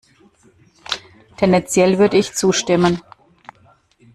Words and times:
Tendenziell 1.37 1.99
würde 1.99 2.17
ich 2.17 2.33
zustimmen. 2.33 3.01